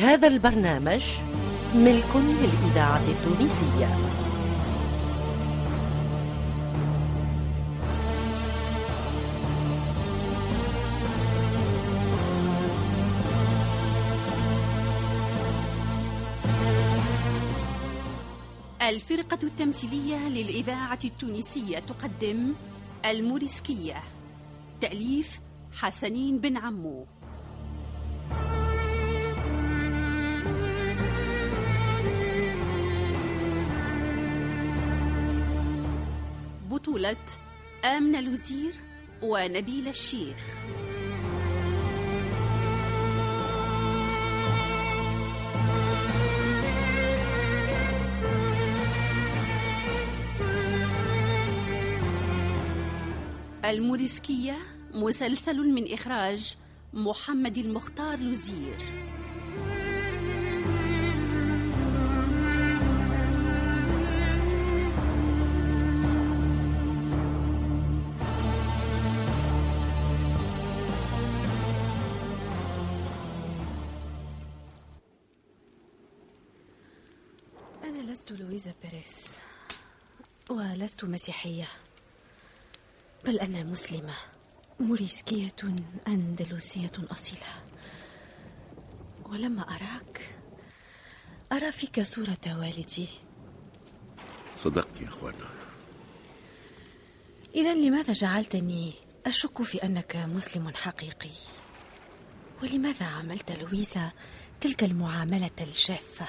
هذا 0.00 0.28
البرنامج 0.28 1.04
ملك 1.74 2.16
للإذاعة 2.16 3.04
التونسية. 3.08 3.98
الفرقة 18.82 19.38
التمثيلية 19.42 20.28
للإذاعة 20.28 20.98
التونسية 21.04 21.78
تقدم 21.78 22.52
الموريسكية. 23.10 24.02
تأليف 24.80 25.40
حسنين 25.72 26.38
بن 26.38 26.56
عمو. 26.56 27.06
بطولة 36.80 37.16
آمنة 37.84 38.20
لوزير 38.20 38.72
ونبيل 39.22 39.88
الشيخ. 39.88 40.36
الموريسكية 53.64 54.56
مسلسل 54.94 55.56
من 55.56 55.92
إخراج 55.92 56.56
محمد 56.92 57.58
المختار 57.58 58.18
لوزير 58.18 58.76
لويزا 78.50 78.74
بيريس 78.82 79.38
ولست 80.50 81.04
مسيحية 81.04 81.68
بل 83.24 83.38
أنا 83.38 83.62
مسلمة 83.62 84.14
موريسكية 84.80 85.56
أندلسية 86.08 86.92
أصيلة. 87.10 87.46
ولما 89.24 89.62
أراك 89.62 90.34
أرى 91.52 91.72
فيك 91.72 92.02
صورة 92.02 92.38
والدي. 92.46 93.08
صدقت 94.56 95.00
يا 95.00 95.08
أخوانا. 95.08 95.50
إذا 97.54 97.74
لماذا 97.74 98.12
جعلتني 98.12 98.94
أشك 99.26 99.62
في 99.62 99.84
أنك 99.84 100.16
مسلم 100.16 100.68
حقيقي؟ 100.68 101.30
ولماذا 102.62 103.06
عملت 103.06 103.52
لويزا 103.52 104.10
تلك 104.60 104.84
المعاملة 104.84 105.50
الجافة 105.60 106.26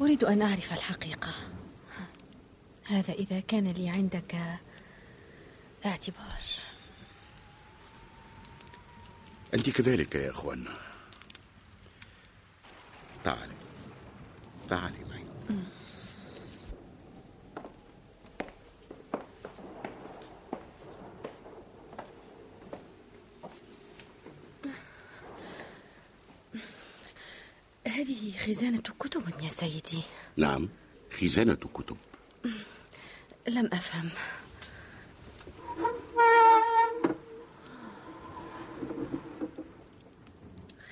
أريد 0.00 0.24
أن 0.24 0.42
أعرف 0.42 0.72
الحقيقة. 0.72 1.34
هذا 2.84 3.12
إذا 3.12 3.40
كان 3.40 3.68
لي 3.68 3.88
عندك 3.88 4.60
اعتبار. 5.86 6.42
أنت 9.54 9.70
كذلك 9.70 10.14
يا 10.14 10.30
أخوانا 10.30 10.74
تعالي. 13.24 13.54
تعالي 14.68 15.04
معي 15.04 15.24
هذه 27.86 28.35
خزانة 28.46 28.78
كتب 28.78 29.22
يا 29.42 29.48
سيدي. 29.48 30.02
نعم 30.36 30.68
خزانة 31.20 31.54
كتب. 31.54 31.96
لم 33.48 33.70
أفهم. 33.72 34.10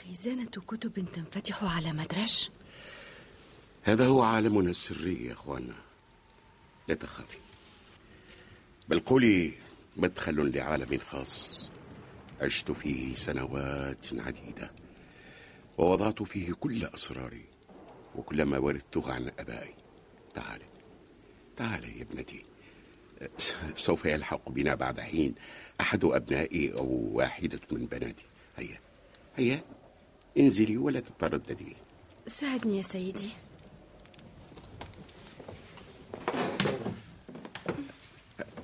خزانة 0.03 0.44
كتب 0.44 1.09
تنفتح 1.15 1.65
على 1.65 1.92
مدرج 1.92 2.48
هذا 3.82 4.06
هو 4.06 4.22
عالمنا 4.22 4.71
السري 4.71 5.26
يا 5.26 5.32
أخوانا. 5.32 5.75
لا 6.88 6.94
تخافي. 6.94 7.38
بل 8.88 9.00
قولي 9.00 9.53
مدخل 9.97 10.53
لعالم 10.54 11.00
خاص. 11.10 11.71
عشت 12.41 12.71
فيه 12.71 13.15
سنوات 13.15 14.06
عديدة. 14.12 14.71
ووضعت 15.79 16.23
فيه 16.23 16.53
كل 16.53 16.85
أسراري 16.85 17.45
وكل 18.17 18.43
ما 18.43 18.59
ورثته 18.59 19.12
عن 19.12 19.31
أبائي. 19.39 19.75
تعالي. 20.35 20.65
تعالي 21.57 21.99
يا 21.99 22.03
ابنتي. 22.03 22.45
سوف 23.75 24.05
يلحق 24.05 24.49
بنا 24.49 24.75
بعد 24.75 25.01
حين 25.01 25.34
أحد 25.81 26.05
أبنائي 26.05 26.73
أو 26.73 27.11
واحدة 27.13 27.61
من 27.71 27.87
بناتي. 27.87 28.25
هيا. 28.57 28.79
هيا. 29.37 29.63
انزلي 30.39 30.77
ولا 30.77 31.01
تترددي 31.01 31.77
ساعدني 32.27 32.77
يا 32.77 32.83
سيدي. 32.83 33.31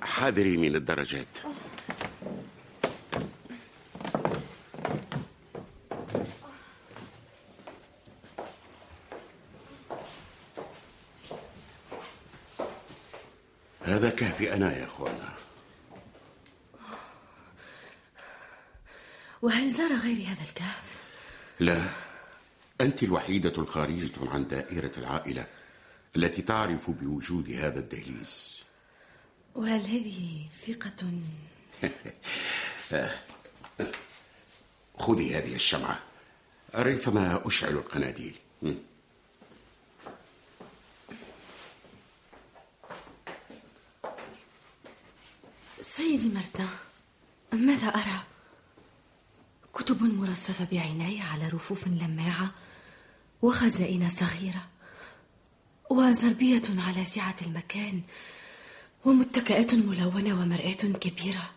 حاذري 0.02 0.56
من 0.56 0.74
الدرجات. 0.74 1.39
هذا 13.90 14.10
كافي 14.10 14.54
أنا 14.54 14.76
يا 14.76 14.84
أخوانا. 14.84 15.34
وهل 19.42 19.70
زار 19.70 19.92
غيري 19.92 20.26
هذا 20.26 20.42
الكهف؟ 20.42 21.00
لا. 21.60 21.82
أنت 22.80 23.02
الوحيدة 23.02 23.62
الخارجة 23.62 24.30
عن 24.30 24.48
دائرة 24.48 24.92
العائلة 24.98 25.46
التي 26.16 26.42
تعرف 26.42 26.90
بوجود 26.90 27.50
هذا 27.50 27.78
الدهليز. 27.80 28.62
وهل 29.54 29.80
هذه 29.80 30.46
ثقة؟ 30.66 31.10
خذي 34.98 35.34
هذه 35.34 35.54
الشمعة. 35.54 35.98
ريثما 36.74 37.46
أشعل 37.46 37.72
القناديل. 37.72 38.34
سيدي 45.80 46.28
مرتا 46.28 46.68
ماذا 47.52 47.86
أرى؟ 47.88 48.22
كتب 49.74 50.02
مرصفة 50.02 50.66
بعناية 50.72 51.22
على 51.22 51.48
رفوف 51.48 51.86
لماعة 51.86 52.50
وخزائن 53.42 54.08
صغيرة 54.08 54.68
وزربية 55.90 56.62
على 56.68 57.04
سعة 57.04 57.36
المكان 57.46 58.02
ومتكئات 59.04 59.74
ملونة 59.74 60.40
ومرآة 60.40 60.72
كبيرة 61.00 61.50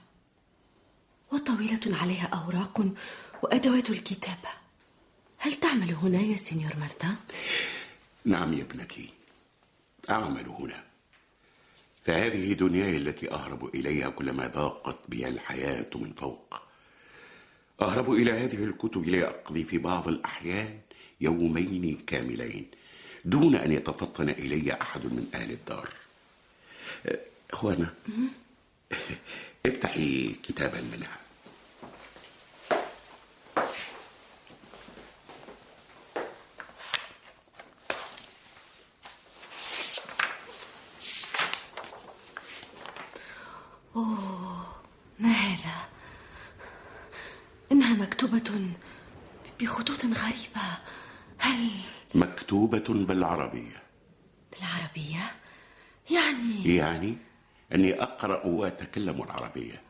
وطويلة 1.31 1.97
عليها 2.01 2.25
أوراق 2.27 2.85
وأدوات 3.43 3.89
الكتابة 3.89 4.49
هل 5.37 5.53
تعمل 5.53 5.91
هنا 5.91 6.21
يا 6.21 6.35
سينيور 6.35 6.75
مارتان؟ 6.75 7.15
نعم 8.25 8.53
يا 8.53 8.63
ابنتي 8.63 9.09
أعمل 10.09 10.47
هنا 10.47 10.83
فهذه 12.03 12.53
دنياي 12.53 12.97
التي 12.97 13.31
أهرب 13.31 13.75
إليها 13.75 14.09
كلما 14.09 14.47
ضاقت 14.47 14.97
بي 15.07 15.27
الحياة 15.27 15.89
من 15.95 16.13
فوق. 16.13 16.61
أهرب 17.81 18.11
إلى 18.13 18.31
هذه 18.31 18.63
الكتب 18.63 19.09
لأقضي 19.09 19.63
في 19.63 19.77
بعض 19.77 20.07
الأحيان 20.07 20.79
يومين 21.21 21.97
كاملين 22.07 22.67
دون 23.25 23.55
أن 23.55 23.71
يتفطن 23.71 24.29
إلي 24.29 24.73
أحد 24.81 25.05
من 25.05 25.27
أهل 25.33 25.51
الدار. 25.51 25.89
أخوانا 27.51 27.93
افتحي 29.65 30.35
كتابا 30.43 30.81
منها 30.81 31.17
أوه 43.95 44.65
ما 45.19 45.29
هذا 45.31 45.87
إنها 47.71 47.93
مكتوبة 47.93 48.67
بخطوط 49.59 50.05
غريبة 50.05 50.77
هل 51.37 51.69
مكتوبة 52.15 52.63
بالعربية. 52.89 53.83
بالعربية؟ 54.51 55.35
يعني؟ 56.11 56.75
يعني 56.75 57.17
أني 57.73 58.01
أقرأ 58.01 58.45
وأتكلم 58.45 59.23
العربية. 59.23 59.81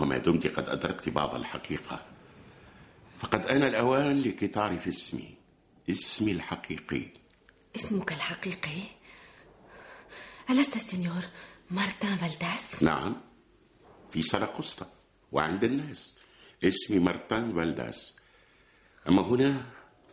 وما 0.00 0.18
دمت 0.18 0.46
قد 0.46 0.68
أدركت 0.68 1.08
بعض 1.08 1.34
الحقيقة. 1.34 2.00
فقد 3.18 3.46
آن 3.46 3.62
الأوان 3.62 4.20
لكي 4.20 4.46
تعرف 4.46 4.88
اسمي. 4.88 5.34
اسمي 5.90 6.32
الحقيقي. 6.32 7.06
اسمك 7.76 8.12
الحقيقي؟ 8.12 8.82
ألست 10.50 10.78
سينيور 10.78 11.22
مارتان 11.70 12.16
فالداس؟ 12.16 12.82
نعم. 12.82 13.16
في 14.10 14.22
سراقسطة 14.22 14.86
وعند 15.32 15.64
الناس. 15.64 16.18
اسمي 16.64 16.98
مارتان 16.98 17.54
فالداس. 17.54 18.16
أما 19.08 19.22
هنا 19.22 19.62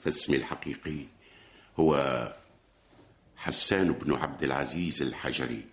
فاسمي 0.03 0.37
الحقيقي. 0.37 1.05
هو 1.79 2.33
حسان 3.37 3.91
بن 3.91 4.13
عبد 4.13 4.43
العزيز 4.43 5.01
الحجري 5.01 5.65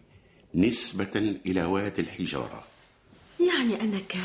نسبة 0.55 1.41
إلى 1.47 1.65
وادي 1.65 2.03
الحجارة. 2.03 2.65
يعني 3.41 3.81
أنك 3.81 4.17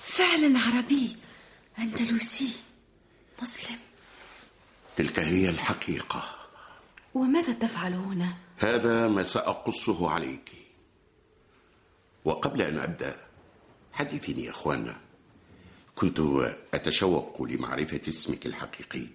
فعلا 0.00 0.58
عربي 0.58 1.16
أندلسي 1.78 2.52
مسلم. 3.42 3.78
تلك 4.96 5.18
هي 5.18 5.48
الحقيقة. 5.48 6.34
وماذا 7.14 7.52
تفعل 7.52 7.94
هنا؟ 7.94 8.34
هذا 8.56 9.08
ما 9.08 9.22
سأقصه 9.22 10.10
عليك. 10.10 10.50
وقبل 12.24 12.62
أن 12.62 12.78
أبدأ 12.78 13.20
حدثيني 13.92 14.44
يا 14.44 14.50
أخوانا 14.50 15.00
كنت 15.94 16.20
أتشوق 16.74 17.42
لمعرفة 17.42 18.00
اسمك 18.08 18.46
الحقيقي. 18.46 19.06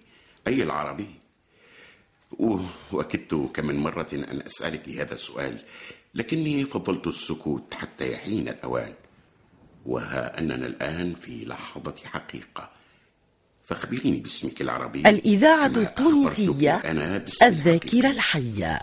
أي 0.46 0.62
العربي؟ 0.62 1.19
وكدت 2.92 3.34
كم 3.54 3.66
من 3.66 3.76
مرة 3.76 4.08
أن 4.12 4.42
أسألك 4.46 4.88
هذا 4.88 5.14
السؤال 5.14 5.58
لكني 6.14 6.64
فضلت 6.64 7.06
السكوت 7.06 7.74
حتى 7.74 8.12
يحين 8.12 8.48
الأوان 8.48 8.94
وها 9.86 10.38
أننا 10.38 10.66
الآن 10.66 11.14
في 11.14 11.44
لحظة 11.44 11.94
حقيقة. 12.04 12.70
فاخبريني 13.64 14.20
باسمك 14.20 14.60
العربي 14.60 15.02
التونسية 15.76 16.74
أخبرتك 16.74 16.86
أنا 16.86 17.18
باسمي 17.18 17.48
الذاكرة 17.48 18.10
الحية. 18.10 18.82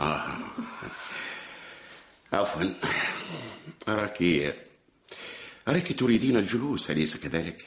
آه. 0.00 0.38
عفوا. 2.32 2.70
أراك 3.88 4.22
أراك 5.68 5.98
تريدين 5.98 6.36
الجلوس 6.36 6.90
أليس 6.90 7.16
كذلك؟ 7.16 7.66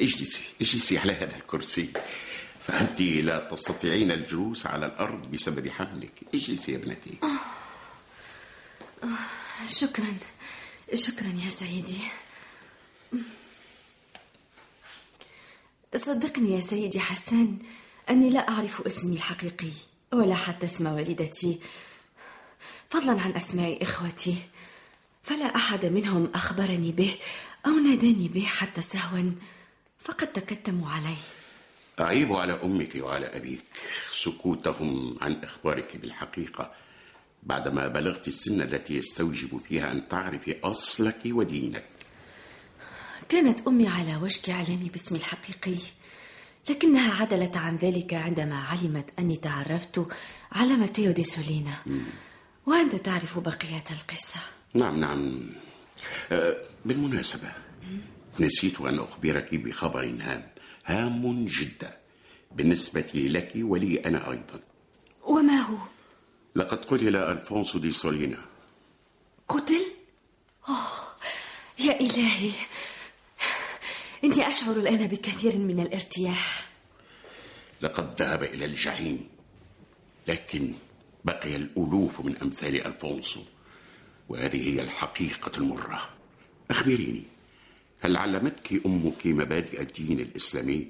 اجلسي 0.00 0.42
اجلسي 0.60 0.98
على 0.98 1.12
هذا 1.12 1.36
الكرسي. 1.36 1.88
فأنت 2.66 3.00
لا 3.00 3.48
تستطيعين 3.50 4.10
الجلوس 4.10 4.66
على 4.66 4.86
الأرض 4.86 5.30
بسبب 5.30 5.68
حملك 5.68 6.12
اجلسي 6.34 6.72
يا 6.72 6.76
ابنتي؟ 6.76 7.18
شكرا. 9.66 10.14
شكرا 10.94 11.32
يا 11.44 11.50
سيدي. 11.50 11.98
صدقني 15.96 16.54
يا 16.54 16.60
سيدي 16.60 17.00
حسان 17.00 17.58
أني 18.10 18.30
لا 18.30 18.48
أعرف 18.48 18.80
اسمي 18.86 19.16
الحقيقي 19.16 19.72
ولا 20.12 20.34
حتى 20.34 20.66
اسم 20.66 20.86
والدتي. 20.86 21.60
فضلا 22.90 23.20
عن 23.20 23.32
أسماء 23.32 23.82
إخوتي. 23.82 24.36
فلا 25.22 25.56
أحد 25.56 25.86
منهم 25.86 26.30
أخبرني 26.34 26.92
به 26.92 27.16
أو 27.66 27.70
ناداني 27.70 28.28
به 28.28 28.44
حتى 28.44 28.82
سهوا 28.82 29.32
فقد 30.00 30.32
تكتموا 30.32 30.90
علي 30.90 31.16
أعيب 32.00 32.32
على 32.32 32.52
أمك 32.52 32.96
وعلى 32.96 33.26
أبيك 33.26 33.64
سكوتهم 34.12 35.18
عن 35.20 35.40
إخبارك 35.44 35.96
بالحقيقة 35.96 36.72
بعدما 37.42 37.88
بلغت 37.88 38.28
السن 38.28 38.62
التي 38.62 38.96
يستوجب 38.96 39.58
فيها 39.58 39.92
أن 39.92 40.08
تعرفي 40.08 40.56
أصلك 40.64 41.18
ودينك. 41.26 41.84
كانت 43.28 43.66
أمي 43.66 43.88
على 43.88 44.16
وشك 44.16 44.50
إعلامي 44.50 44.88
باسمي 44.88 45.18
الحقيقي 45.18 45.80
لكنها 46.70 47.22
عدلت 47.22 47.56
عن 47.56 47.76
ذلك 47.76 48.14
عندما 48.14 48.56
علمت 48.56 49.10
أني 49.18 49.36
تعرفت 49.36 50.06
على 50.52 50.76
ماتيو 50.76 51.12
دي 51.12 51.24
سولينا. 51.24 51.74
وأنت 52.66 52.96
تعرف 52.96 53.38
بقية 53.38 53.84
القصة. 53.90 54.40
نعم 54.74 55.00
نعم. 55.00 55.40
أه، 56.32 56.56
بالمناسبة 56.84 57.52
نسيت 58.40 58.80
أن 58.80 58.98
أخبرك 58.98 59.54
بخبر 59.54 60.04
هام 60.04 60.48
هام 60.84 61.46
جدا. 61.46 61.96
بالنسبة 62.52 63.12
لك 63.14 63.52
ولي 63.56 64.00
أنا 64.00 64.30
أيضا. 64.30 64.60
وما 65.22 65.60
هو؟ 65.60 65.76
لقد 66.56 66.84
قتل 66.84 67.16
ألفونسو 67.16 67.78
دي 67.78 67.92
سولينا. 67.92 68.38
قتل؟ 69.48 69.86
أوه 70.68 70.76
يا 71.78 72.00
إلهي. 72.00 72.52
إني 74.24 74.48
أشعر 74.48 74.72
الآن 74.72 75.06
بكثير 75.06 75.56
من 75.56 75.80
الارتياح. 75.80 76.68
لقد 77.82 78.22
ذهب 78.22 78.42
إلى 78.42 78.64
الجحيم 78.64 79.28
لكن 80.28 80.72
بقي 81.24 81.56
الألوف 81.56 82.20
من 82.20 82.36
أمثال 82.42 82.86
ألفونسو 82.86 83.40
وهذه 84.28 84.74
هي 84.74 84.82
الحقيقة 84.82 85.58
المرة. 85.58 86.08
أخبريني. 86.70 87.22
هل 88.02 88.16
علمتك 88.16 88.86
أمك 88.86 89.26
مبادئ 89.26 89.80
الدين 89.82 90.20
الإسلامي؟ 90.20 90.88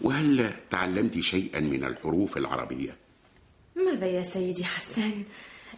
وهل 0.00 0.52
تعلمت 0.70 1.20
شيئا 1.20 1.60
من 1.60 1.84
الحروف 1.84 2.36
العربية؟ 2.36 2.96
ماذا 3.76 4.06
يا 4.06 4.22
سيدي 4.22 4.64
حسان؟ 4.64 5.24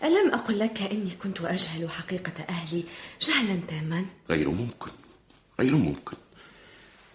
ألم 0.05 0.35
أقل 0.35 0.59
لك 0.59 0.83
إني 0.83 1.11
كنت 1.23 1.41
أجهل 1.41 1.91
حقيقة 1.91 2.45
أهلي 2.49 2.85
جهلا 3.21 3.61
تاما؟ 3.69 4.05
غير 4.31 4.51
ممكن 4.51 4.91
غير 5.61 5.75
ممكن 5.77 6.17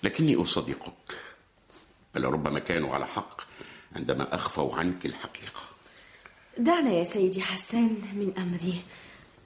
لكني 0.04 0.36
أصدقك 0.36 1.18
بل 2.16 2.24
ربما 2.26 2.60
كانوا 2.60 2.96
على 2.96 3.08
حق 3.08 3.42
عندما 3.96 4.36
أخفوا 4.36 4.76
عنك 4.76 5.06
الحقيقة 5.06 5.62
دعنا 6.58 6.92
يا 6.92 7.04
سيدي 7.04 7.42
حسان 7.42 7.98
من 8.14 8.34
أمري 8.38 8.82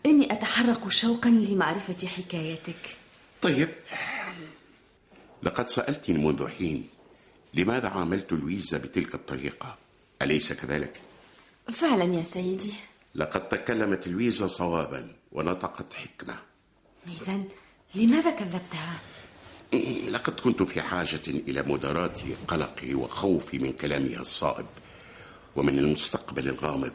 إني 0.06 0.34
أتحرق 0.34 0.88
شوقا 0.90 1.30
لمعرفة 1.30 2.08
حكايتك 2.08 2.98
طيب. 3.42 3.70
لقد 5.44 5.70
سألتني 5.70 6.18
منذ 6.18 6.48
حين 6.48 6.90
لماذا 7.54 7.89
عاملت 7.89 8.32
لويزا 8.34 8.77
بتلك 8.77 9.15
الطريقة؟ 9.15 9.77
أليس 10.22 10.54
كذلك؟ 10.54 11.01
فعلا 11.74 12.15
يا 12.15 12.24
سيدي. 12.24 12.74
لقد 13.15 13.50
تكلمت 13.50 14.08
لويزا 14.08 14.48
صوابا 14.48 15.15
ونطقت 15.32 15.94
حكمة. 15.94 16.39
إذا 17.08 17.44
لماذا 17.96 18.32
كذبتها؟ 18.32 19.00
لقد 20.10 20.39
كنت 20.39 20.63
في 20.63 20.82
حاجة 20.82 21.22
إلى 21.27 21.63
مداراة 21.63 22.20
قلقي 22.48 22.94
وخوفي 22.94 23.60
من 23.60 23.74
كلامها 23.74 24.20
الصائب 24.20 24.65
ومن 25.56 25.80
المستقبل 25.80 26.48
الغامض. 26.48 26.94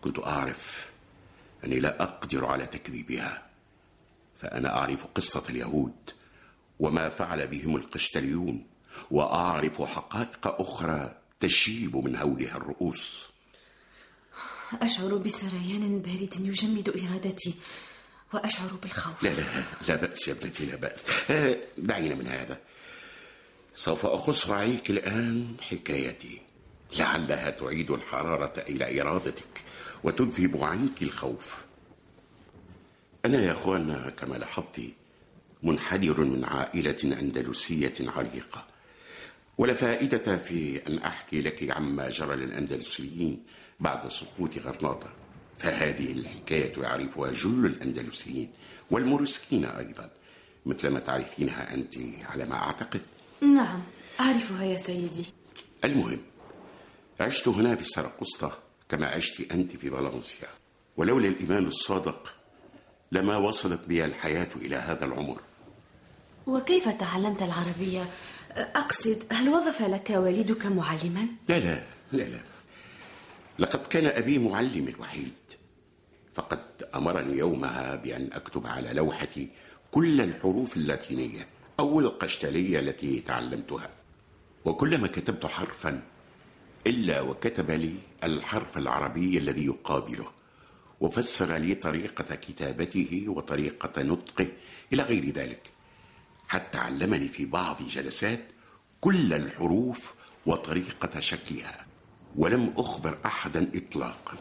كنت 0.00 0.18
أعرف 0.18 0.90
أني 1.64 1.80
لا 1.80 2.02
أقدر 2.02 2.46
على 2.46 2.66
تكذيبها. 2.66 3.49
فأنا 4.40 4.76
أعرف 4.78 5.06
قصة 5.06 5.42
اليهود 5.50 6.10
وما 6.80 7.08
فعل 7.08 7.46
بهم 7.46 7.76
القشتليون 7.76 8.66
وأعرف 9.10 9.82
حقائق 9.82 10.60
أخرى 10.60 11.16
تشيب 11.40 11.96
من 11.96 12.16
هولها 12.16 12.56
الرؤوس. 12.56 13.28
أشعر 14.82 15.14
بسريان 15.14 15.98
بارد 15.98 16.34
يجمد 16.40 16.88
إرادتي 16.88 17.54
وأشعر 18.32 18.72
بالخوف. 18.82 19.22
لا 19.22 19.28
لا 19.28 19.42
لا 19.88 19.96
بأس 19.96 20.28
يا 20.28 20.32
ابنتي 20.32 20.66
لا 20.66 20.76
بأس. 20.76 21.04
آه، 21.30 21.56
دعينا 21.78 22.14
من 22.14 22.26
هذا. 22.26 22.58
سوف 23.74 24.06
أقص 24.06 24.50
عليك 24.50 24.90
الآن 24.90 25.56
حكايتي. 25.60 26.40
لعلها 26.98 27.50
تعيد 27.50 27.90
الحرارة 27.90 28.64
إلى 28.68 29.00
إرادتك 29.00 29.64
وتذهب 30.04 30.64
عنك 30.64 31.02
الخوف. 31.02 31.69
أنا 33.24 33.42
يا 33.42 33.52
أخوانا 33.52 34.10
كما 34.10 34.34
لاحظت 34.34 34.80
منحدر 35.62 36.20
من 36.20 36.44
عائلة 36.44 36.96
أندلسية 37.20 37.92
عريقة. 38.00 38.66
ولا 39.58 39.74
فائدة 39.74 40.36
في 40.36 40.86
أن 40.86 40.98
أحكي 40.98 41.42
لك 41.42 41.70
عما 41.70 42.10
جرى 42.10 42.36
للأندلسيين 42.36 43.42
بعد 43.80 44.08
سقوط 44.08 44.58
غرناطة. 44.58 45.12
فهذه 45.58 46.12
الحكاية 46.12 46.82
يعرفها 46.82 47.32
جل 47.32 47.66
الأندلسيين 47.66 48.50
والمورسكين 48.90 49.64
أيضا 49.64 50.10
مثل 50.66 50.88
ما 50.88 51.00
تعرفينها 51.00 51.74
أنت 51.74 51.94
على 52.24 52.44
ما 52.46 52.54
أعتقد. 52.54 53.02
نعم 53.40 53.82
أعرفها 54.20 54.64
يا 54.64 54.78
سيدي. 54.78 55.24
المهم 55.84 56.20
عشت 57.20 57.48
هنا 57.48 57.74
في 57.76 57.84
سرقسطة 57.84 58.58
كما 58.88 59.06
عشت 59.06 59.52
أنت 59.52 59.76
في 59.76 59.90
فالنسيا. 59.90 60.48
ولولا 60.96 61.28
الإيمان 61.28 61.66
الصادق 61.66 62.34
لما 63.12 63.36
وصلت 63.36 63.88
بي 63.88 64.04
الحياة 64.04 64.48
إلى 64.56 64.76
هذا 64.76 65.04
العمر. 65.04 65.40
وكيف 66.46 66.88
تعلمت 66.88 67.42
العربية؟ 67.42 68.04
أقصد 68.56 69.22
هل 69.32 69.48
وظف 69.48 69.82
لك 69.82 70.10
والدك 70.10 70.66
معلما؟ 70.66 71.26
لا 71.48 71.58
لا 71.58 71.82
لا 72.12 72.22
لا. 72.22 72.38
لقد 73.58 73.86
كان 73.86 74.06
أبي 74.06 74.38
معلمي 74.38 74.90
الوحيد. 74.90 75.32
فقد 76.34 76.60
أمرني 76.94 77.38
يومها 77.38 77.96
بأن 77.96 78.28
أكتب 78.32 78.66
على 78.66 78.92
لوحتي 78.92 79.48
كل 79.90 80.20
الحروف 80.20 80.76
اللاتينية 80.76 81.46
أو 81.80 82.00
القشتالية 82.00 82.78
التي 82.78 83.20
تعلمتها. 83.20 83.90
وكلما 84.64 85.06
كتبت 85.08 85.46
حرفا 85.46 86.02
إلا 86.86 87.20
وكتب 87.20 87.70
لي 87.70 87.94
الحرف 88.24 88.78
العربي 88.78 89.38
الذي 89.38 89.66
يقابله. 89.66 90.26
وفسر 91.00 91.56
لي 91.56 91.74
طريقة 91.74 92.34
كتابته 92.34 93.24
وطريقة 93.28 94.02
نطقه 94.02 94.46
إلى 94.92 95.02
غير 95.02 95.26
ذلك 95.30 95.70
حتى 96.48 96.78
علمني 96.78 97.28
في 97.28 97.44
بعض 97.46 97.76
جلسات 97.88 98.40
كل 99.00 99.32
الحروف 99.32 100.14
وطريقة 100.46 101.20
شكلها 101.20 101.86
ولم 102.36 102.74
أخبر 102.76 103.18
أحدا 103.26 103.70
إطلاقا 103.74 104.36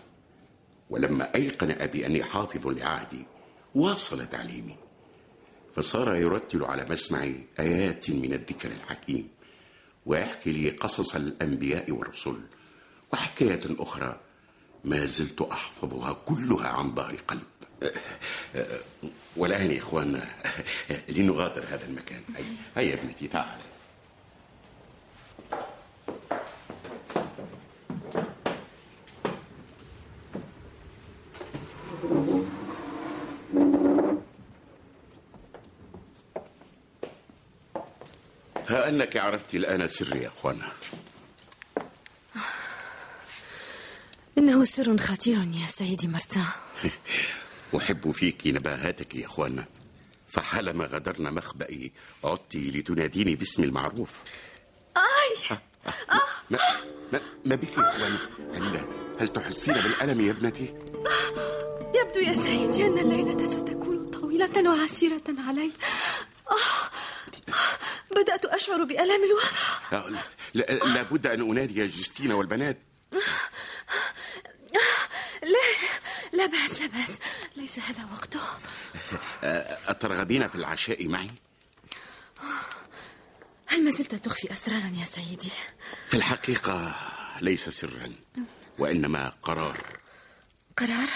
ولما 0.90 1.36
أيقن 1.36 1.72
أبي 1.72 2.06
أني 2.06 2.24
حافظ 2.24 2.68
لعهدي 2.68 3.26
واصل 3.76 4.28
تعليمي 4.28 4.76
فصار 5.76 6.16
يرتل 6.16 6.64
على 6.64 6.86
مسمعي 6.90 7.44
آيات 7.60 8.12
من 8.12 8.34
الذكر 8.34 8.72
الحكيم 8.72 9.28
ويحكي 10.06 10.52
لي 10.52 10.70
قصص 10.70 11.16
الأنبياء 11.16 11.92
والرسل 11.92 12.40
وحكاية 13.14 13.62
أخرى 13.80 14.20
ما 14.84 15.06
زلت 15.06 15.42
أحفظها 15.42 16.18
كلها 16.26 16.68
عن 16.68 16.96
ظهر 16.96 17.16
قلب. 17.28 17.44
والآن 19.36 19.72
يا 19.72 19.80
إخواننا 19.80 20.30
لنغادر 21.10 21.62
هذا 21.62 21.86
المكان. 21.86 22.22
هيا 22.36 22.46
هيا 22.78 22.94
ابنتي؟ 22.94 23.28
تعال. 23.28 23.60
ها 38.70 38.90
أنك 38.90 39.18
عرفت 39.18 39.56
الآن 39.56 39.88
سري 39.88 40.20
يا 40.20 40.28
أخوانا 40.28 40.72
إنه 44.60 44.66
سر 44.68 44.98
خطير 44.98 45.38
يا 45.38 45.68
سيدي 45.68 46.08
مرتان 46.08 46.44
أحب 47.78 48.12
فيك 48.12 48.42
نباهاتك 48.48 49.16
يا 49.16 49.26
أخوانا 49.26 49.66
فحالما 50.28 50.86
غادرنا 50.86 51.32
مخبئي 51.32 51.92
عدت 52.24 52.56
لتناديني 52.56 53.36
باسمي 53.36 53.66
المعروف. 53.66 54.18
آي! 54.98 55.58
ما, 56.50 56.60
ما, 57.14 57.20
ما 57.46 57.56
بك 57.56 57.78
يا 57.78 57.90
أخوانا 57.90 58.18
هل, 58.54 58.86
هل 59.20 59.28
تحسين 59.28 59.74
بالألم 59.74 60.22
يا 60.28 60.32
ابنتي؟ 60.32 60.64
يبدو 62.00 62.20
يا 62.20 62.34
سيدي 62.36 62.86
أن 62.86 62.98
الليلة 62.98 63.52
ستكون 63.52 64.10
طويلة 64.12 64.70
وعسيرة 64.70 65.24
علي. 65.48 65.72
آه. 66.52 66.90
بدأت 68.16 68.46
أشعر 68.46 68.84
بألم 68.84 69.22
الوضع. 69.24 70.08
لا- 70.10 70.20
لا- 70.54 70.74
لابد 70.94 71.28
أن 71.28 71.52
أنادي 71.52 71.88
جستينا 71.88 72.34
والبنات. 72.36 72.78
لا 76.40 76.46
بأس 76.46 76.82
لا 76.82 76.88
بأس. 76.88 77.18
ليس 77.56 77.80
هذا 77.80 78.06
وقته. 78.12 78.40
أترغبين 79.92 80.48
في 80.48 80.56
العشاء 80.56 81.08
معي؟ 81.08 81.32
هل 83.68 83.84
ما 83.86 83.92
زلت 83.92 84.16
تخفي 84.16 84.54
أسرارا 84.54 84.92
يا 85.00 85.06
سيدي؟ 85.06 85.52
في 86.10 86.18
الحقيقة 86.18 86.96
ليس 87.42 87.70
سرا 87.70 88.14
وإنما 88.78 89.32
قرار. 89.44 89.78
قرار؟ 90.78 91.10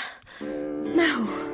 ما 0.96 1.06
هو؟ 1.06 1.53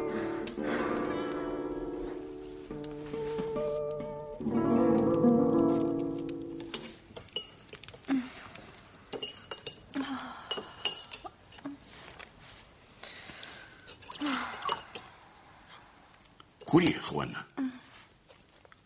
كلي 16.69 16.91
يا 16.91 16.99
إخوانا. 16.99 17.43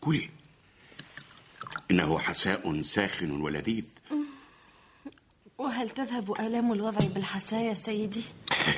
كلي. 0.00 0.30
إنه 1.90 2.18
حساء 2.18 2.80
ساخن 2.80 3.30
ولذيذ. 3.40 3.84
وهل 5.58 5.90
تذهب 5.90 6.40
آلام 6.40 6.72
الوضع 6.72 7.06
بالحساء 7.06 7.60
يا 7.60 7.74
سيدي؟ 7.74 8.24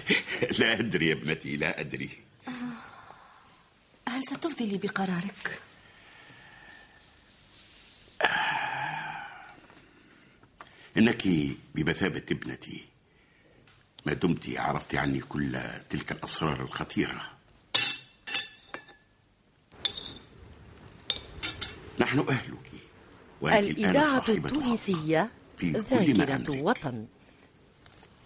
لا 0.58 0.72
أدري 0.72 1.08
يا 1.08 1.12
ابنتي 1.12 1.56
لا 1.56 1.80
أدري. 1.80 2.10
هل 4.08 4.22
ستفضي 4.22 4.66
لي 4.66 4.78
بقرارك؟ 4.78 5.60
إنك 10.96 11.28
بمثابة 11.74 12.22
ابنتي 12.30 12.84
ما 14.06 14.12
دمت 14.12 14.58
عرفت 14.58 14.94
عني 14.94 15.20
كل 15.20 15.58
تلك 15.90 16.12
الأسرار 16.12 16.62
الخطيرة. 16.62 17.35
نحن 22.00 22.18
الان 22.18 22.40
الإذاعة 23.42 24.24
التونسية 24.28 25.30
في 25.56 25.72
كل 25.90 26.18
ما 26.18 26.36
أملك. 26.36 26.48
وطن 26.48 27.06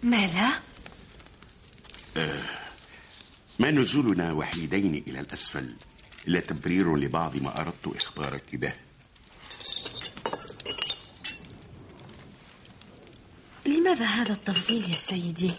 ماذا؟ 0.02 0.48
ما 3.58 3.70
نزولنا 3.70 4.32
وحيدين 4.32 4.94
إلى 5.08 5.20
الأسفل 5.20 5.74
إلا 6.28 6.40
تبرير 6.40 6.96
لبعض 6.96 7.36
ما 7.36 7.60
أردت 7.60 7.86
أخبارك 7.86 8.56
به 8.56 8.72
لماذا 13.66 14.04
هذا 14.04 14.32
التفضيل 14.32 14.88
يا 14.88 14.96
سيدي؟ 14.96 15.50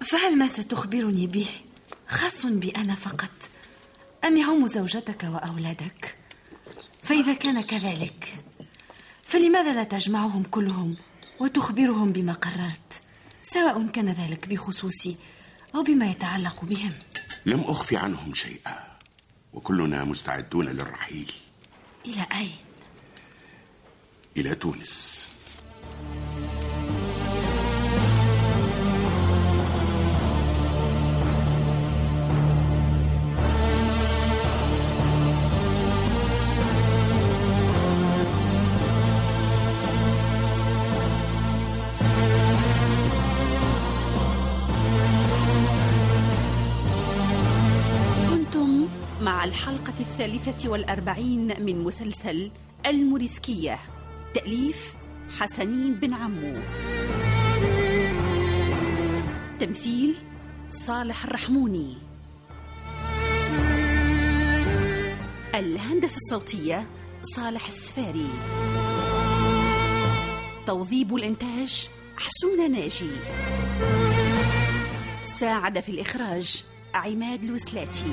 فهل 0.00 0.38
ما 0.38 0.46
ستخبرني 0.48 1.26
به 1.26 1.48
خاص 2.08 2.46
بي 2.46 2.70
أنا 2.70 2.94
فقط 2.94 3.30
أم 4.24 4.36
يهم 4.36 4.66
زوجتك 4.66 5.22
وأولادك؟ 5.24 5.99
فإذا 7.20 7.34
كان 7.34 7.60
كذلك 7.60 8.38
فلماذا 9.22 9.72
لا 9.72 9.84
تجمعهم 9.84 10.42
كلهم 10.42 10.96
وتخبرهم 11.40 12.12
بما 12.12 12.32
قررت 12.32 13.02
سواء 13.44 13.86
كان 13.86 14.08
ذلك 14.08 14.48
بخصوصي 14.48 15.16
أو 15.74 15.82
بما 15.82 16.10
يتعلق 16.10 16.64
بهم؟ 16.64 16.92
لم 17.46 17.60
اخفي 17.60 17.96
عنهم 17.96 18.34
شيئا 18.34 18.96
وكلنا 19.52 20.04
مستعدون 20.04 20.66
للرحيل. 20.68 21.32
إلى 22.06 22.26
أين؟ 22.32 22.56
إلى 24.36 24.54
تونس. 24.54 25.28
الحلقة 49.44 49.94
الثالثة 50.00 50.68
والأربعين 50.68 51.64
من 51.64 51.84
مسلسل 51.84 52.50
الموريسكية. 52.86 53.78
تأليف 54.34 54.94
حسنين 55.38 55.94
بن 55.94 56.14
عمو. 56.14 56.56
تمثيل 59.60 60.14
صالح 60.70 61.24
الرحموني. 61.24 61.96
الهندسة 65.54 66.16
الصوتية 66.16 66.86
صالح 67.22 67.66
السفاري. 67.66 68.30
توظيب 70.66 71.14
الإنتاج 71.14 71.88
حسون 72.16 72.72
ناجي. 72.72 73.10
ساعد 75.24 75.80
في 75.80 75.88
الإخراج 75.88 76.64
عماد 76.94 77.44
الوسلاتي. 77.44 78.12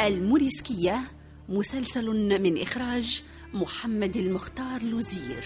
الموريسكية 0.00 1.00
مسلسل 1.48 2.06
من 2.42 2.62
إخراج 2.62 3.22
محمد 3.54 4.16
المختار 4.16 4.82
لوزير. 4.82 5.44